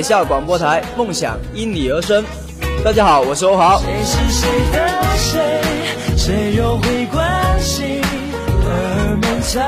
[0.00, 2.24] 华工北校广播台，梦想因你而生。
[2.82, 3.78] 大家好，我是欧豪。
[3.80, 5.62] 谁是谁的谁？
[6.16, 8.00] 谁又会关心
[8.64, 9.62] 荷尔蒙张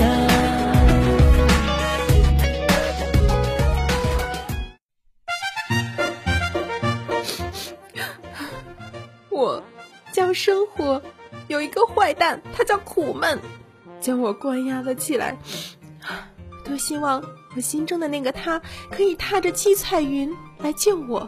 [0.00, 0.26] 扬？
[9.30, 9.62] 我
[10.12, 11.00] 叫生活，
[11.46, 13.38] 有一个坏蛋，他叫苦闷，
[14.00, 15.38] 将我关押了起来。
[16.64, 17.22] 多希望
[17.56, 21.26] 我心中的那个他，可以踏着七彩云来救我。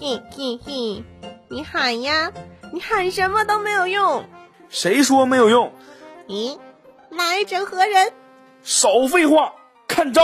[0.00, 1.04] 嘿嘿嘿，
[1.48, 2.32] 你喊呀，
[2.72, 4.24] 你喊什么都没有用。
[4.68, 5.72] 谁说没有用？
[6.26, 6.58] 咦，
[7.10, 8.12] 来者何人？
[8.64, 9.54] 少废话，
[9.86, 10.22] 看招！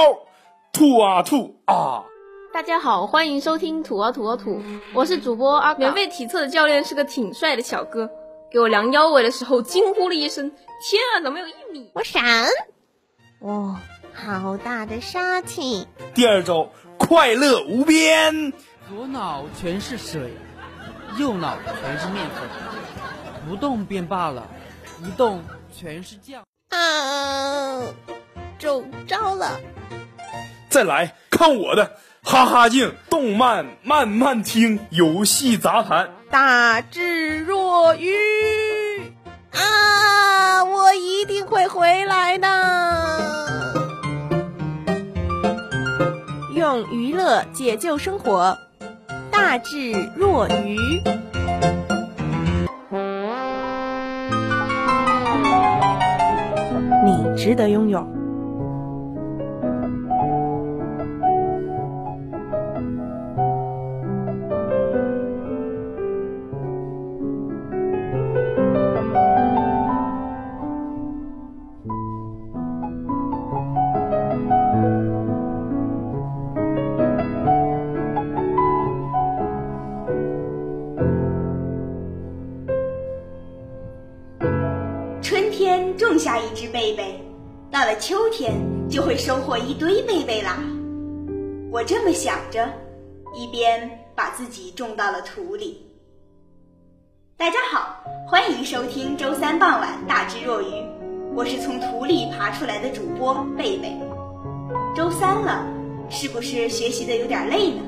[0.72, 2.04] 吐啊吐啊！
[2.52, 4.60] 大家好，欢迎收听吐啊吐啊吐，
[4.92, 8.10] 我是主播阿免费体测的教练是个挺帅的小哥，
[8.50, 10.50] 给我量腰围的时候惊呼了一声
[10.82, 12.48] ：“天啊，怎么有一米？”我闪。
[13.42, 13.80] 哇，
[14.27, 15.86] 好大的杀气！
[16.12, 18.52] 第二招，快乐无边。
[18.88, 20.33] 左脑全是水，
[21.16, 22.48] 右脑全是面粉，
[23.48, 24.48] 不动便罢了，
[25.05, 26.42] 一动全是酱。
[26.70, 27.80] 啊，
[28.58, 29.60] 中招了！
[30.69, 31.92] 再来看我的
[32.25, 38.16] 哈哈镜，动漫慢慢听，游戏杂谈，大智若愚
[39.53, 40.64] 啊！
[40.64, 43.67] 我一定会回来的。
[46.58, 48.58] 用娱乐解救生活，
[49.30, 50.76] 大智若愚。
[57.04, 58.17] 你值得拥有。
[88.88, 90.59] 就会收获一堆贝贝啦。
[91.71, 92.66] 我这么想着，
[93.34, 95.87] 一边把自己种到了土里。
[97.37, 100.66] 大家好，欢迎收听周三傍晚大智若愚，
[101.34, 103.94] 我是从土里爬出来的主播贝贝。
[104.97, 105.66] 周三了，
[106.09, 107.82] 是不是学习的有点累呢？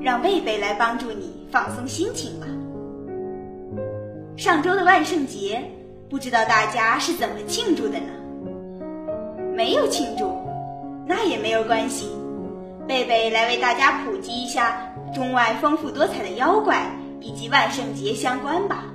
[0.00, 2.46] 让贝贝来帮助你放松心情吧。
[4.36, 5.62] 上周的万圣节。
[6.08, 8.12] 不知道大家是怎么庆祝的呢？
[9.54, 10.34] 没有庆祝，
[11.06, 12.08] 那也没有关系。
[12.88, 16.90] 贝贝来为大家普及一下中外丰富多彩的妖怪
[17.20, 18.86] 以及万圣节相关吧。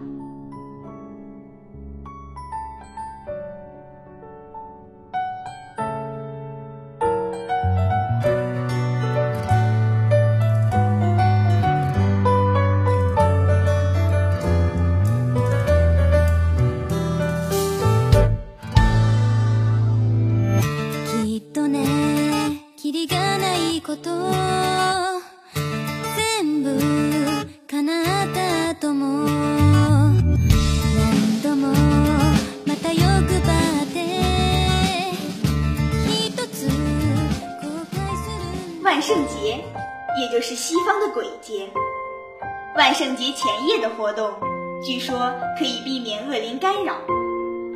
[42.97, 44.33] 圣节前夜的活动，
[44.83, 46.95] 据说可以避免恶灵干扰，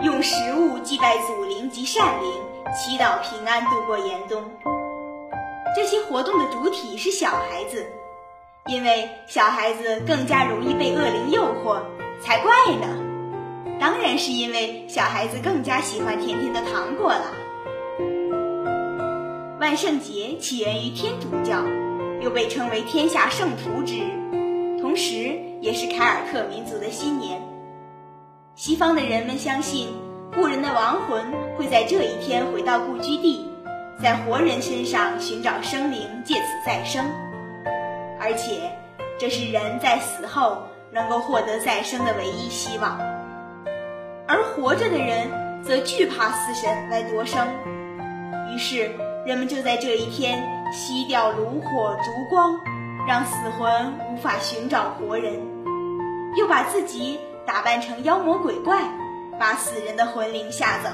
[0.01, 2.33] 用食物祭拜祖灵及善灵，
[2.73, 4.44] 祈祷平安度过严冬。
[5.75, 7.85] 这些活动的主体是小孩子，
[8.65, 11.83] 因为小孩子更加容易被恶灵诱惑，
[12.19, 12.51] 才怪
[12.81, 12.88] 呢。
[13.79, 17.25] 当然是因为小孩子更加喜欢甜甜的糖果了。
[19.59, 21.63] 万圣节起源于天主教，
[22.21, 24.19] 又被称为天下圣徒之日，
[24.91, 27.41] 同时也是凯尔特民族的新年。
[28.55, 29.88] 西方的人们相信，
[30.35, 31.23] 故人的亡魂
[31.55, 33.49] 会在这一天回到故居地，
[34.03, 37.05] 在活人身上寻找生灵，借此再生。
[38.19, 38.69] 而且，
[39.17, 42.99] 这是人在死后能够获得再生的唯一希望。
[44.27, 45.29] 而活着的人
[45.63, 47.47] 则惧怕死神来夺生，
[48.53, 48.91] 于是。
[49.23, 52.59] 人们就在这一天熄掉炉火烛光，
[53.07, 55.42] 让死魂无法寻找活人，
[56.36, 58.80] 又把自己打扮成妖魔鬼怪，
[59.39, 60.89] 把死人的魂灵吓走。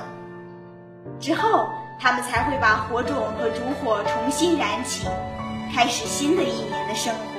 [1.19, 1.67] 之后，
[1.99, 5.07] 他们才会把火种和烛火重新燃起，
[5.73, 7.36] 开始新的一年的生活。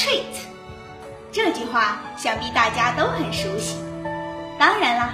[0.00, 0.24] treat。
[1.30, 3.76] 这句话想必大家都很熟悉。
[4.58, 5.12] 当然啦，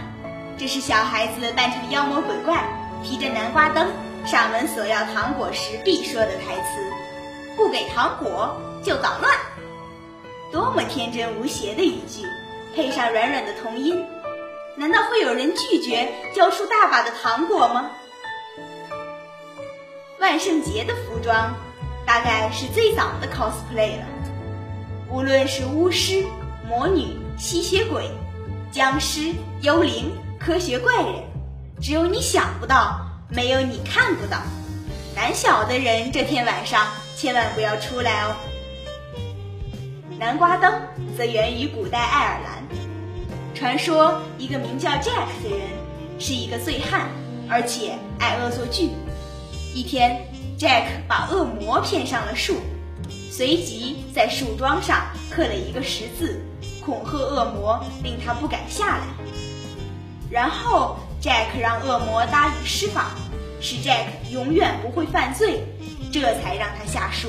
[0.57, 2.65] 这是小孩子扮成妖魔鬼怪，
[3.03, 3.89] 提着南瓜灯
[4.25, 6.93] 上门索要糖果时必说的台词
[7.57, 9.37] ：“不给糖果就捣乱。”
[10.53, 12.25] 多么天真无邪的语句，
[12.75, 14.07] 配上软软的童音，
[14.77, 17.91] 难道会有人拒绝交出大把的糖果吗？
[20.21, 21.53] 万圣节的服装，
[22.07, 24.07] 大概是最早的 cosplay 了。
[25.11, 26.25] 无论是巫师、
[26.69, 28.11] 魔女、吸血鬼、
[28.73, 29.33] 僵尸、
[29.63, 31.23] 幽灵、科学怪人，
[31.81, 34.39] 只有你想不到，没有你看不到。
[35.15, 38.37] 胆小的人这天晚上千万不要出来哦。
[40.19, 40.73] 南瓜灯
[41.17, 42.65] 则源于古代爱尔兰，
[43.55, 45.61] 传说一个名叫 Jack 的人
[46.19, 47.09] 是一个醉汉，
[47.49, 48.91] 而且爱恶作剧。
[49.73, 50.27] 一天
[50.59, 52.57] ，Jack 把恶魔骗上了树，
[53.37, 56.41] 随即在树桩上刻了一个十字，
[56.83, 59.05] 恐吓恶魔，令他不敢下来。
[60.31, 63.11] 然后，Jack 让恶魔答应施法，
[63.61, 65.67] 使 Jack 永远不会犯罪，
[66.11, 67.29] 这才让他下树。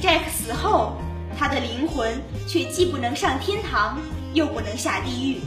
[0.00, 0.96] Jack 死后。
[1.38, 3.98] 他的灵魂却既不能上天堂，
[4.34, 5.40] 又不能下地狱，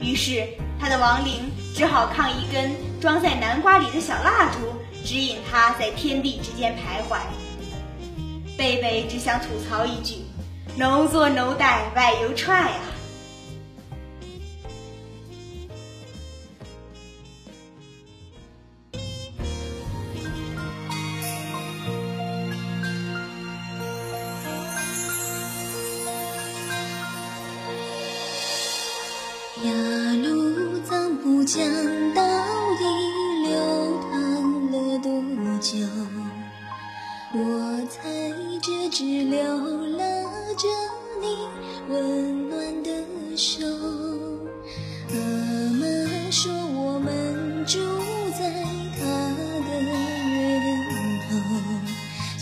[0.00, 0.46] 于是
[0.78, 4.58] 他的亡灵只好抗一根装在南瓜里的小蜡烛，
[5.04, 7.18] 指引他在天地之间徘徊。
[8.60, 10.16] 贝贝只想吐槽一句
[10.76, 12.80] ：“No 做 No die，why you try 啊？”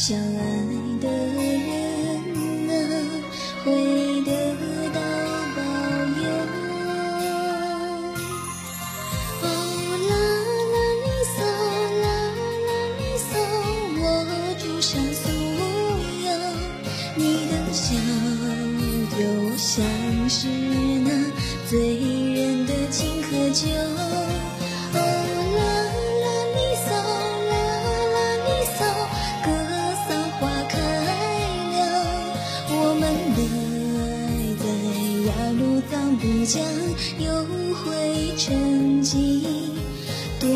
[0.08, 0.37] 相
[36.44, 36.62] 将
[37.18, 37.44] 又
[37.74, 39.42] 会沉寂
[40.40, 40.48] 多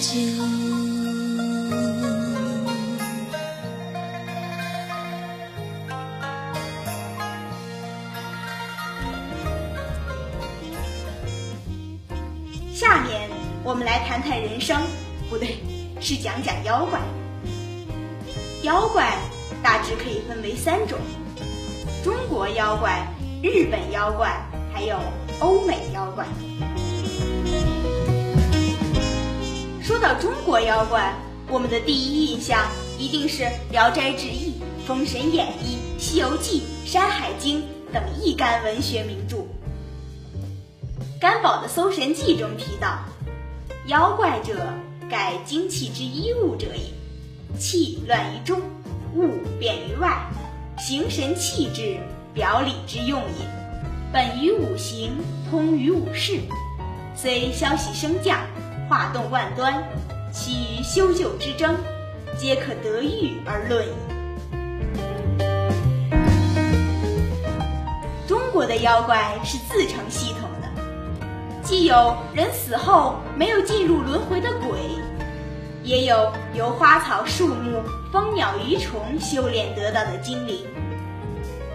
[0.00, 0.18] 久？
[12.74, 13.28] 下面
[13.64, 14.80] 我们来谈谈人生，
[15.28, 15.58] 不对，
[16.00, 17.00] 是讲讲妖怪。
[18.62, 19.18] 妖怪
[19.62, 20.98] 大致可以分为三种：
[22.02, 23.06] 中国妖怪、
[23.42, 24.40] 日本妖怪。
[24.70, 24.96] 还有
[25.40, 26.24] 欧美妖怪。
[29.82, 31.12] 说到中国妖怪，
[31.48, 32.64] 我们的第一印象
[32.96, 33.42] 一定是
[33.72, 34.52] 《聊斋志异》
[34.86, 37.60] 《封神演义》《西游记》《山海经》
[37.92, 39.38] 等一干文学名著。
[41.20, 43.00] 干宝的《搜神记》中提到
[43.88, 44.64] ：“妖怪者，
[45.10, 47.58] 盖精气之一物者也。
[47.58, 48.60] 气乱于中，
[49.16, 50.30] 物变于外，
[50.78, 51.98] 形神气质，
[52.38, 53.44] 表里之用也。”
[54.14, 55.12] 本于五行，
[55.50, 56.40] 通于五事，
[57.16, 58.38] 虽消息升降，
[58.88, 59.82] 化动万端，
[60.32, 61.74] 其余修旧之争，
[62.38, 63.90] 皆可得遇而论矣。
[68.28, 70.68] 中国的妖怪是自成系统的，
[71.62, 74.78] 既有人死后没有进入轮回的鬼，
[75.82, 80.64] 也有由花草树木、蜂鸟鱼虫修炼得到的精灵，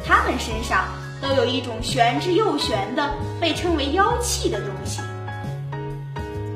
[0.05, 0.85] 他们身上。
[1.23, 4.99] 都有一种玄之又玄的，被称为妖气的东西。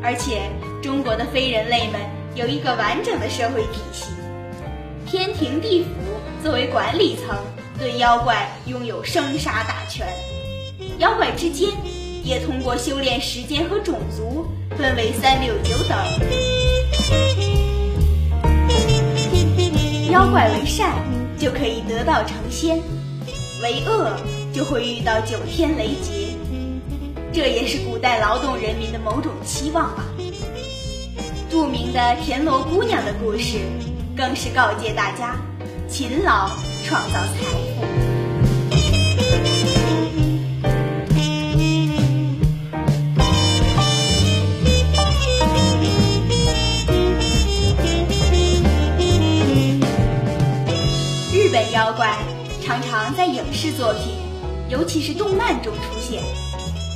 [0.04, 0.52] 而且，
[0.84, 2.02] 中国的非人类们
[2.36, 4.08] 有一个完整的社会体系，
[5.06, 5.90] 天庭地府
[6.44, 7.38] 作为管理层，
[7.80, 10.06] 对妖怪拥有生杀大权。
[10.98, 11.70] 妖怪之间
[12.26, 14.46] 也通过修炼时间和种族
[14.78, 15.98] 分为三六九等。
[20.12, 20.92] 妖怪为善，
[21.40, 22.80] 就可以得道成仙；
[23.62, 24.16] 为恶。
[24.54, 26.30] 就会遇到九天雷劫，
[27.32, 30.04] 这也是古代劳动人民的某种期望吧。
[31.48, 33.60] 著名的田螺姑娘的故事，
[34.16, 35.36] 更是告诫大家：
[35.88, 36.50] 勤劳
[36.84, 37.86] 创造财富。
[51.32, 52.18] 日本妖怪
[53.18, 54.14] 在影视作品，
[54.70, 56.22] 尤其是动漫中出现，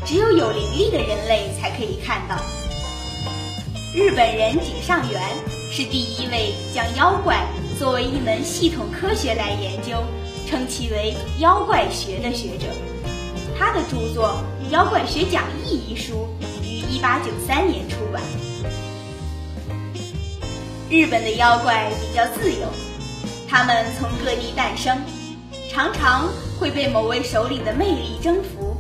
[0.06, 2.36] 只有有灵力的人类才可以看到。
[3.92, 5.20] 日本人井上源
[5.72, 7.44] 是第一位将妖怪
[7.80, 10.04] 作为一门系统科学来研究，
[10.48, 12.68] 称其为妖怪学的学者。
[13.58, 16.30] 他的著作《妖怪学讲义》一书
[16.64, 18.22] 于1893年出版。
[20.88, 22.68] 日本的妖怪比较自由，
[23.50, 24.96] 他们从各地诞生，
[25.74, 26.28] 常常
[26.60, 28.76] 会被某位首领的魅力征服，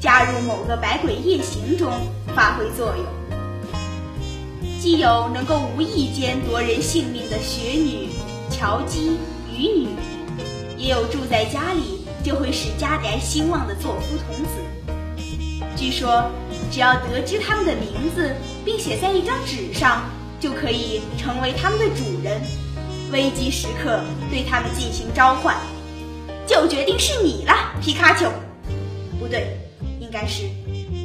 [0.00, 1.88] 加入某个百鬼夜行中
[2.34, 3.06] 发挥作用。
[4.80, 8.08] 既有能够无意间夺人性命的雪女、
[8.50, 9.18] 乔姬、
[9.56, 9.88] 雨女，
[10.76, 15.22] 也有住在家里就会使家宅兴旺的作夫童子。
[15.76, 16.28] 据说，
[16.72, 18.34] 只要得知他们的名字，
[18.64, 22.42] 并写在一张纸上，就可以成为他们的主人。
[23.12, 25.56] 危机时刻对他们进行召唤，
[26.46, 28.30] 就决定是你了，皮卡丘。
[29.18, 29.56] 不对，
[30.00, 30.48] 应该是，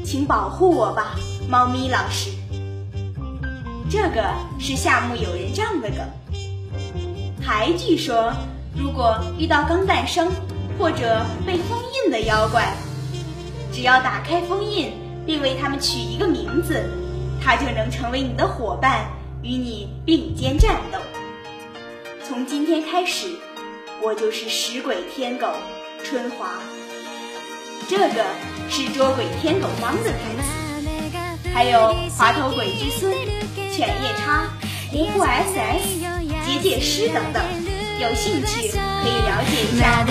[0.04, 1.16] 请保护我吧，
[1.48, 2.32] 猫咪老师。
[3.90, 6.00] 这个是夏目友人帐的梗。
[7.42, 8.34] 还据说，
[8.76, 10.30] 如果遇到刚诞生
[10.78, 12.74] 或者被封印的妖怪，
[13.72, 14.92] 只要打开封印，
[15.26, 16.84] 并为他们取一个名字，
[17.42, 19.06] 他就能成为你的伙伴，
[19.42, 21.00] 与你并肩战斗。
[22.28, 23.28] 从今天开始，
[24.02, 25.48] 我就是食鬼天狗
[26.04, 26.60] 春华。
[27.88, 28.26] 这个
[28.70, 33.14] 是捉鬼天狗帮的台词，还有滑头鬼之孙。
[33.72, 34.50] 犬夜叉、
[34.92, 36.00] 尼姑 SS、
[36.46, 37.44] 结界师等等，
[38.02, 40.06] 有兴趣可以了解一下。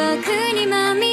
[0.00, 1.09] 僕にまみ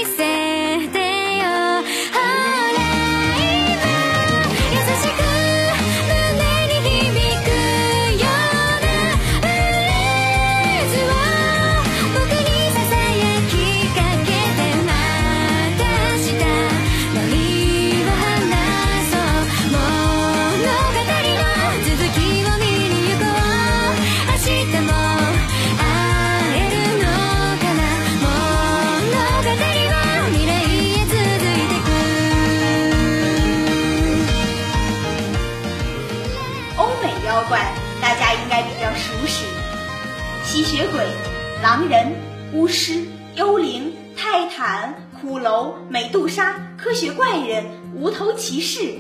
[41.62, 42.14] 狼人、
[42.54, 43.04] 巫师、
[43.36, 48.96] 幽灵、泰坦、骷髅、美杜莎、科学怪人、无头骑士。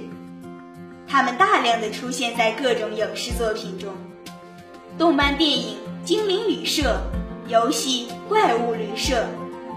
[1.08, 3.94] 他们大量的出现在各种影视作品中，
[4.98, 7.00] 动漫电影《精灵旅社》，
[7.50, 9.26] 游戏《怪物旅社》，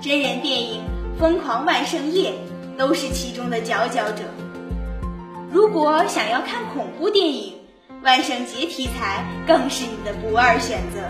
[0.04, 0.80] 真人电影
[1.20, 2.32] 《疯狂万圣夜》
[2.78, 4.24] 都是其中的佼佼者。
[5.52, 7.54] 如果想要看恐怖电影，
[8.02, 11.02] 万圣节题材更是你的不二选择。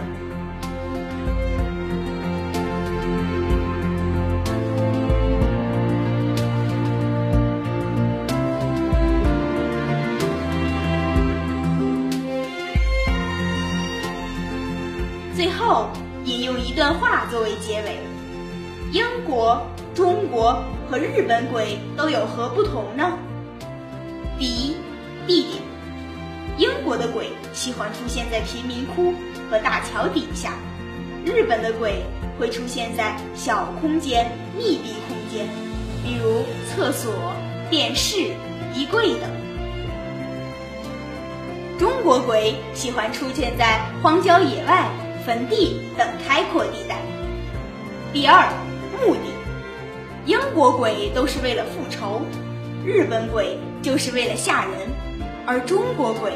[15.35, 15.89] 最后
[16.25, 17.99] 引用一段话作为结尾：
[18.93, 19.65] 英国、
[19.95, 23.17] 中国和日本鬼都有何不同呢？
[24.39, 24.77] 第一，
[25.27, 25.63] 地点。
[26.59, 29.15] 英国的鬼喜欢出现在贫民窟
[29.51, 30.55] 和大桥底下，
[31.25, 32.03] 日本的鬼
[32.39, 35.49] 会出现在小空间、密闭空间，
[36.05, 37.13] 比如厕所、
[37.71, 38.33] 电视、
[38.75, 39.31] 衣柜等。
[41.79, 44.91] 中国鬼喜欢出现在荒郊野外。
[45.25, 46.97] 坟地等开阔地带。
[48.13, 48.49] 第二，
[48.93, 49.21] 目的，
[50.27, 52.23] 英国鬼都是为了复仇，
[52.85, 54.73] 日本鬼就是为了吓人，
[55.47, 56.33] 而中国鬼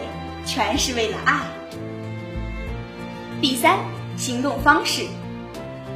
[0.46, 1.40] 全是为了爱。
[3.40, 3.78] 第三，
[4.16, 5.02] 行动方式，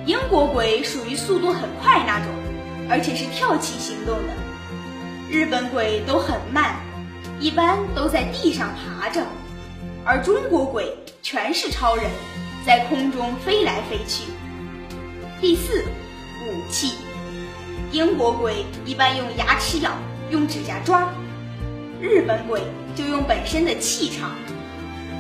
[0.05, 2.27] 英国鬼属于速度很快那种，
[2.91, 4.35] 而且是跳起行动的，
[5.31, 6.77] 日本鬼都很慢，
[7.39, 9.25] 一般都在地上爬着，
[10.05, 12.11] 而中国鬼全是超人。
[12.69, 14.25] 在空中飞来飞去。
[15.41, 15.87] 第四，
[16.45, 16.97] 武器，
[17.93, 19.93] 英国鬼一般用牙齿咬，
[20.31, 21.09] 用指甲抓；
[21.99, 22.61] 日本鬼
[22.95, 24.33] 就用本身的气场，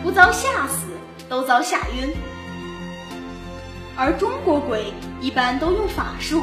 [0.02, 0.88] 不遭吓死
[1.26, 2.12] 都遭吓晕。
[3.96, 6.42] 而中国鬼一般都用法术，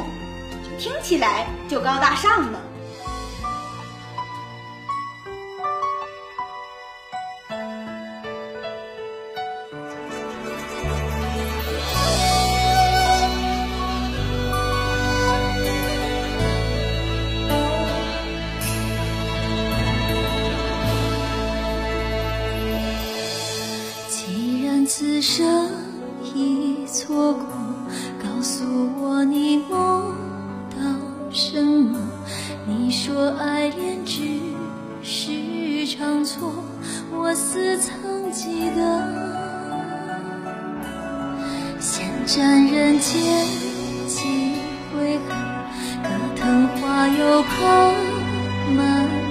[0.76, 2.60] 听起来就高大上了。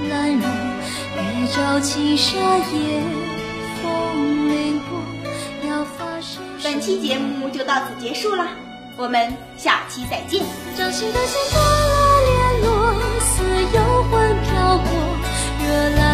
[0.09, 0.43] 兰容，
[1.15, 1.19] 月
[1.55, 3.01] 照青山夜。
[6.63, 8.47] 本期节目就到此结束了，
[8.97, 10.43] 我们下期再见。
[10.75, 11.93] 掌心的线断了
[12.25, 12.69] 联络，
[13.21, 13.77] 似幽
[14.09, 14.11] 魂
[14.43, 14.87] 飘过，
[15.61, 15.65] 惹
[15.95, 16.04] 来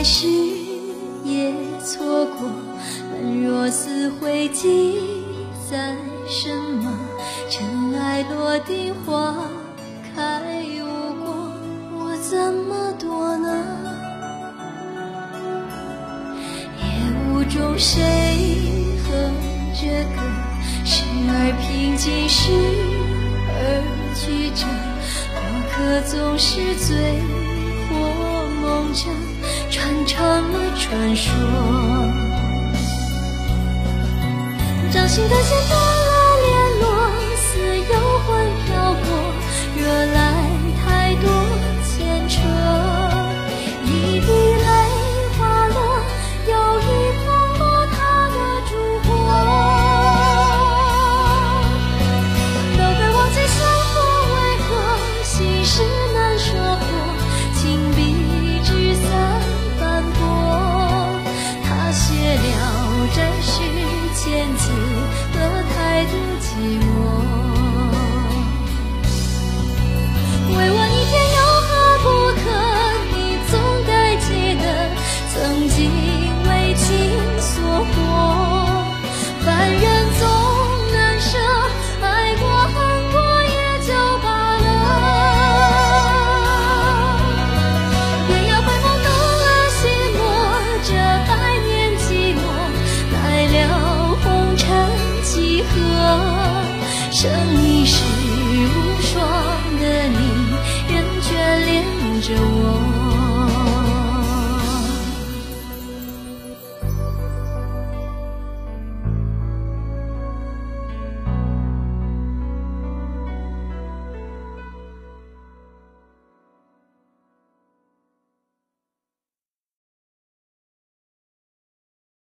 [0.00, 0.39] 还是